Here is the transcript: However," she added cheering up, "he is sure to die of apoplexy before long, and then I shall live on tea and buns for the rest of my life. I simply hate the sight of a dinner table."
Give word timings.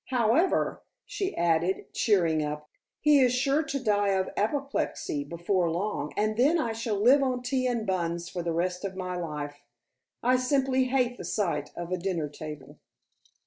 However," 0.07 0.81
she 1.05 1.35
added 1.37 1.93
cheering 1.93 2.43
up, 2.43 2.67
"he 3.01 3.19
is 3.19 3.35
sure 3.35 3.61
to 3.61 3.79
die 3.79 4.07
of 4.07 4.31
apoplexy 4.35 5.23
before 5.23 5.69
long, 5.69 6.11
and 6.17 6.37
then 6.37 6.57
I 6.57 6.73
shall 6.73 6.95
live 6.99 7.21
on 7.21 7.43
tea 7.43 7.67
and 7.67 7.85
buns 7.85 8.27
for 8.27 8.41
the 8.41 8.49
rest 8.51 8.83
of 8.83 8.95
my 8.95 9.15
life. 9.15 9.61
I 10.23 10.37
simply 10.37 10.85
hate 10.85 11.17
the 11.17 11.23
sight 11.23 11.69
of 11.75 11.91
a 11.91 11.97
dinner 11.97 12.29
table." 12.29 12.79